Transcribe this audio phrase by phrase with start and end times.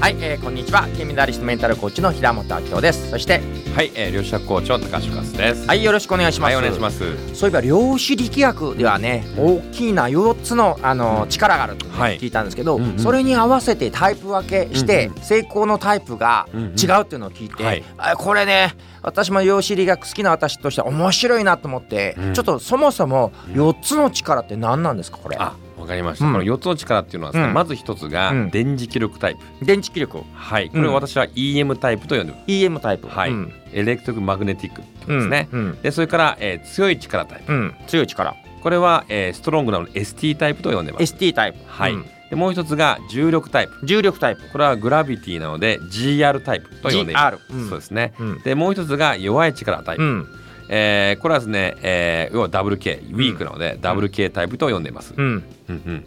[0.00, 0.86] はい、えー、こんにちは。
[0.96, 3.10] 金メダリストメンタルコーチの平本明夫です。
[3.10, 3.40] そして
[3.74, 5.66] はい、えー、両者コーチの高橋和です。
[5.66, 7.34] はいよろしくお願いします、はい、お願いします。
[7.34, 12.18] そういえば量子力学ではね大きな4つのあの力があるとはい。
[12.20, 12.98] 聞いたんですけど、うんうん。
[12.98, 16.70] それに合わせてタイプ分けしてうん成功のタイプがうんうん。
[16.70, 17.82] 違うっていうのを聞いて、はい。
[17.96, 22.34] あこれね私も量子力学好きな私としては面白いなと思って、うん。
[22.34, 25.36] ちょっとそもそも4つの力って何なんですかこれ？
[25.40, 26.26] あ、わかりました。
[26.26, 26.32] うん。
[26.32, 27.54] この四つの力っていうのはですね、うん。
[27.54, 28.50] まず一つがうん。
[28.50, 29.64] 電磁気力タイプ。
[29.64, 32.44] 電池気力はい、これを私は EM タイプと呼んでます。
[32.46, 33.30] EM タイプはい。
[33.30, 33.52] うん。
[33.72, 35.48] エレクトリックマグネティックってことですね。
[35.52, 35.82] うん。
[35.82, 37.52] で、それから、えー、強い力タイプ。
[37.52, 37.74] うん。
[37.86, 38.34] 強い力。
[38.62, 41.02] これは、えー、ストロングなので ST タイプと呼んでます。
[41.02, 41.58] ST タイプ。
[41.66, 42.06] はい、うん。
[42.30, 43.86] で、もう一つが重力タイプ。
[43.86, 44.42] 重力タイプ。
[44.50, 47.36] これはグラビティなので GR タイプと呼んでいます。
[47.36, 47.68] GR うん。
[47.68, 48.14] そうですね。
[48.18, 48.42] うん。
[48.42, 50.26] で、もう一つが弱い力タイプ。
[50.68, 55.14] うんえーこれはですね、えー、要は WK、ウィークなので WK タイプと呼んでいます。
[55.16, 55.26] うん。
[55.26, 56.04] うんうん。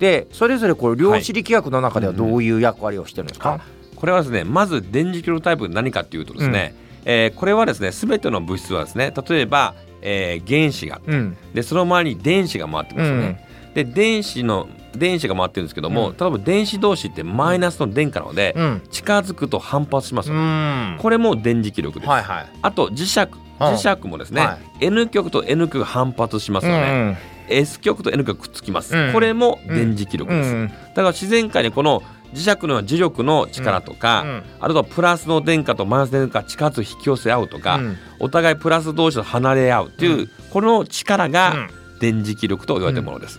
[0.00, 3.60] でそれぞれこれ量子力学の中ではどういう役割をしてるんですか、
[3.94, 11.36] これはですねまず電磁気力タイプ何かっていうとですね、えーこれはですね全ての物質はですね例えば、えー原子がうん。
[11.54, 13.46] でその周りに電子が回ってますよね。
[13.74, 16.16] で電子の電子が回ってるんですけども、うん。
[16.16, 18.82] 例えば電子同士ってマイナスの電荷なので、うん。
[18.90, 20.36] 近づくと反発しますね、
[20.96, 20.98] ん。
[20.98, 22.08] これも電磁気力です。
[22.10, 22.46] はいはい。
[22.60, 23.20] あと磁石
[23.58, 29.12] 磁石もですね、は N 極と N 極が反発しますよね、S 極と N 極がくっつきます、うん。
[29.12, 32.02] これも電磁気力です、うんだから自然界にこの
[32.34, 34.42] 磁石の磁力の力とか、うん。
[34.60, 37.96] あとはプラスの電荷とマイナス電荷が近づく引き寄せ合うとか、うん。
[38.20, 41.70] お互いプラス同士と離れ合うという、この力うがん。
[42.00, 43.38] 電磁気力と言われているものです。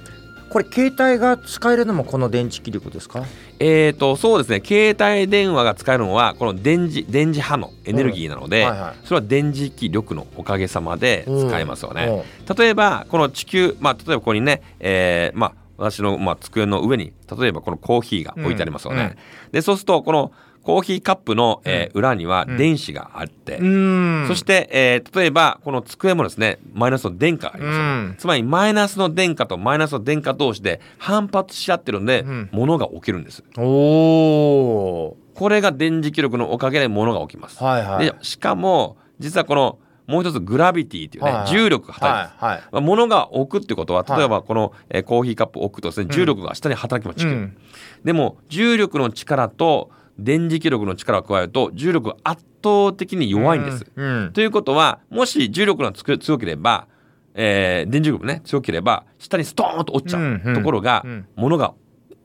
[0.54, 3.26] これ携帯が使えるのもこの電池気力ですか？
[3.60, 4.62] えーとそうですね。
[4.64, 8.96] 携帯電話が使えるのはこの電磁電磁波のエネルギーなので、うんはいはい。
[9.04, 12.24] それは電磁気力のおかげさまで使えますよね。
[12.48, 12.56] うん。
[12.56, 19.16] 例えばこの地球、まあ、例えばここにね、えーまあ、私の、まあ、机の上に例えばこのコーヒーが置いてありますよね。
[19.52, 20.32] でそうするとこの
[20.64, 24.26] コーヒーカップの、えー裏には電子があって、うん。
[24.28, 27.78] そして、えー例えばこの机もですねマイナスの電荷があります。
[27.78, 28.16] うん。
[28.18, 32.50] つまりマイナスの電荷とマイナスの電荷同士で反発し合ってるんで、うん。
[32.52, 33.44] 物が起きるんです。
[33.58, 35.14] おー。
[35.36, 37.62] これが電磁気力のおかげで物が起きます。
[37.64, 38.06] はいはい。
[38.06, 41.48] でしかも実はこのもう一つグラビティというね、はいはい。
[41.50, 42.44] 重力が働きます。
[42.46, 44.20] はいはいまあ物が置くってことははい。
[44.20, 47.58] 例えばこの、えーコーヒーカップを置くとですね重力が下に働きます、うん。
[48.04, 53.86] でも重力の力と電磁気力の力を加えると重力が圧倒的に弱いんです。
[53.96, 56.88] うんということはもし重力がつく強ければ、
[57.34, 60.56] えー電磁力もね強ければ下にストーンと落ちちゃう、うんうん。
[60.56, 61.28] ところが、うん。
[61.36, 61.74] 物が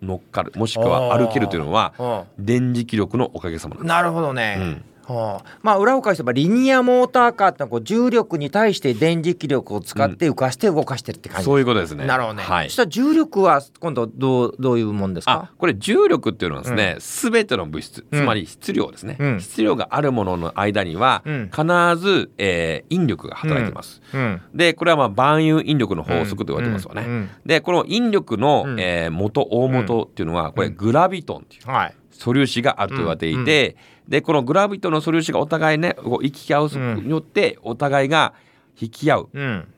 [0.02, 0.52] 乗っかる。
[0.56, 3.88] もしくは歩けるというのはは電磁気力のおかげさまなんです。
[3.88, 4.84] なるほどね、うん
[5.14, 12.04] はあ、まあ裏を返せばリニアモーターカーってこう重力に対して電磁気力を使って浮かして動かしてるって感じ、そういうことですね。
[12.06, 12.66] なるほどね、はい。
[12.66, 12.76] そし。
[12.76, 19.16] たら重力は今度どうどういうもんですあか、これ重力っていうのはですね、すべての物質、つまり質量ですね。
[19.18, 19.40] うん。
[19.40, 21.50] 質量があるものの間には、うん。
[21.50, 21.64] 必
[21.96, 24.00] ず、えー引力が働いてます。
[24.14, 24.40] うん。
[24.54, 27.02] で、これはまあ万有引力の法則と言われてますよね。
[27.02, 27.10] うん。
[27.10, 27.30] うん。
[27.44, 28.80] で、この引力の、うん。
[28.80, 31.68] えー元大元っていうのは、これグラビトンっていう。
[31.68, 33.76] はい素粒子があると言われていて、
[34.08, 36.68] でこのグラビトンの素粒子がお互いね行き合う
[37.00, 38.34] によって、お互いが
[38.80, 39.68] 引き合ううん。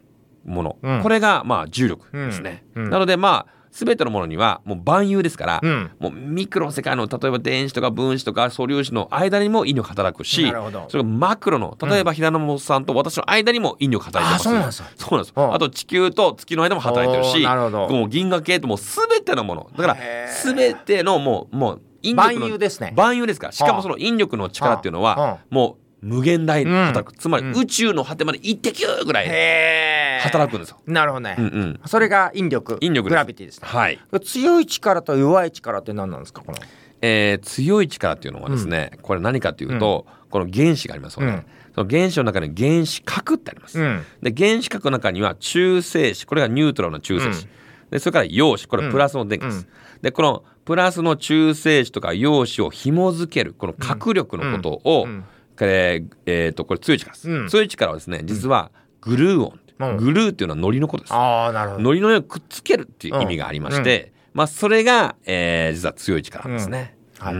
[0.44, 1.02] もの、うん。
[1.02, 2.64] これがまあ重力ですね。
[2.74, 2.84] うん。
[2.84, 2.90] うん。
[2.90, 5.90] なのでまあ全てのものにはもう万有ですから、うん。
[5.98, 10.52] もうミクロの世界の例えば電子とか分子とか素粒子の間にも引力働くし
[10.88, 14.48] それがマクロの例えば平野本さんと私の間にも引力働いてます。
[14.48, 14.80] うなんです。
[14.80, 15.32] よそうなんです。
[15.36, 15.54] うん。
[15.54, 19.70] あと地球と月の間も働いてるしもう銀河系ともう全てのもの。
[19.76, 19.96] だから
[20.44, 22.92] 全てのもうもう引力の万有ですね。
[22.96, 23.48] 万有ですか？
[23.48, 27.58] らしかもその引力の力っていうのはもう無限大に働く、つまりうん。
[27.58, 30.80] 宇宙の果てまで一滴ぐらい働くんですよ。
[30.86, 31.80] なるほどね、うんうん。
[31.84, 32.78] それが引力。
[32.80, 33.68] 引力グラビティですね。
[33.68, 36.58] はい、強い力と弱い力って何なんですかこの？
[37.02, 41.44] えー強い力っていうのはですね、これ何かというと、この原子がありますよね、うん。
[41.74, 44.02] その原子の中に原子核ってあります、うん。
[44.22, 47.48] で原子核の中には中性子これがニュートラルな中性子、うん
[47.90, 49.60] でそれから陽子これはプラスの電気です、う
[49.98, 50.02] ん。
[50.02, 55.24] でこのプラスの中性子とか陽子を紐づけるこの核力のことを、うん。
[55.58, 57.48] これえーとこれ強い力です、うん。
[57.48, 58.70] 強い力はですね実は
[59.00, 59.60] グルーオン。
[59.96, 61.14] グルーっていうのは糊のことです。
[61.14, 61.82] ああなるほど。
[61.82, 66.94] 糊の上をくっつけるっていう意味がありまして、まあそれが、えー実は強い力なんですね、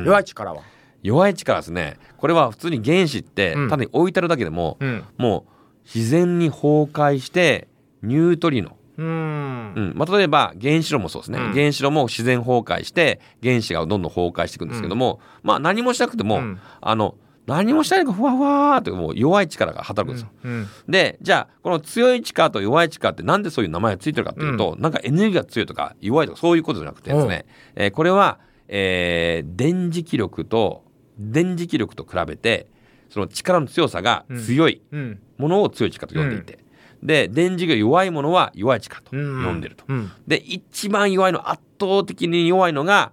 [0.06, 0.62] 弱い力は？
[1.02, 3.68] 弱い力はですねこれは普通に原子ってうん。
[3.68, 5.04] 単に置いてあるだけでも、うん。
[5.18, 5.52] もう
[5.84, 7.68] 自然に崩壊して
[8.02, 9.74] ニュートリノ、うーん。
[9.74, 9.92] うん。
[9.96, 11.52] まあ、例えば原子炉もそうですね、うん。
[11.52, 16.58] 原子炉も自然崩壊して原子がどんどん崩壊していくんですけども、まあ何もしなくても、うん。
[16.80, 17.16] あの
[17.46, 20.30] 何もしないのがふわふわーってもう弱い力が働くんですよ。
[20.44, 20.66] うん。
[20.88, 28.38] でじゃあこの強い力と弱い力ってなんでそういう名前がついてるかっていうと、なんかエネルギーが強いとか弱いとかそういうことじゃなくてですね、えーこれは、
[28.68, 30.84] えー電磁気力と
[31.18, 32.68] 電磁気力と比べて
[33.08, 35.20] その力の強さが強いうん。
[35.38, 36.58] ものを強い力と呼んでいて、
[37.02, 39.84] で電磁気が弱いものは弱い力と呼んでると。
[39.88, 43.12] うんで一番弱いの圧倒的に弱いのが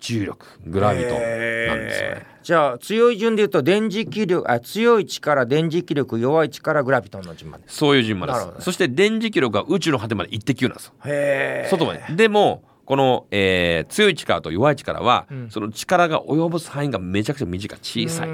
[0.00, 2.26] 重力グラビトンなんですよね。
[2.42, 8.64] じゃあ強い順で言うと電磁気力あ強い力電磁気力弱い力グラビトンの順番ですそういう順番でなるほどねす。
[8.64, 10.92] そして電磁気力が宇宙の果てまで1.9なんですよ。
[11.04, 12.02] へ外まで。
[12.16, 15.50] でもこの、えー強い力と弱い力は、うん。
[15.50, 18.30] その力が及ぼす範囲がめちゃくちゃ短い小さい、い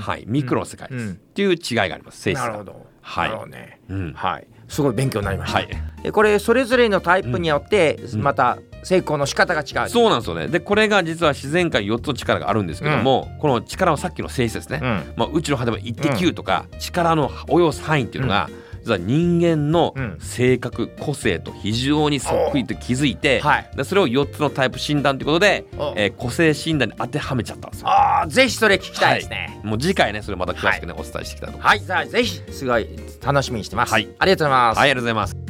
[0.00, 1.12] はい、ミクロの世界です、うん。
[1.12, 2.18] っていう違いがあります。
[2.18, 2.44] 性質が。
[2.46, 2.86] なるほど。
[3.02, 3.50] はい。
[3.50, 3.78] ね。
[3.90, 4.12] うん。
[4.14, 4.46] はい。
[4.68, 5.58] すごい勉強になりました。
[5.58, 5.68] はい、
[6.02, 8.22] でこれそれぞれのタイプによってうん。
[8.22, 9.90] また成功の仕方が違う。
[9.90, 10.48] そうなんですよね。
[10.48, 15.12] でこれが実は自然界4つの力があるんですけども、この力のさっきの性質ですね、うん。
[15.16, 18.48] まあ、宇宙の果てまで1.9とか、力の及ぼす範囲っていうのが、
[18.80, 20.16] 実は人間のうん。
[20.20, 23.70] 性格個性と非常にそっくりと気づいて、はい。
[23.76, 27.88] でそれを4つのタイプ診断ということでお、えー個性診断に当てはめちゃったんですよ。
[27.88, 29.60] ああぜひそれ聞きたいですね。
[29.62, 31.66] もう次回ねそれまた詳しくね、お伝えしていきたいと思います。
[31.66, 32.88] はい、じゃあぜひすごい
[33.22, 34.08] 楽しみにしてます、はい。
[34.18, 35.49] ありがとうございます、はい、ありがとうございます。